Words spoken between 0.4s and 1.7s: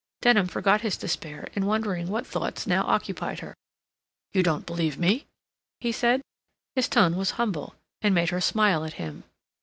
forgot his despair in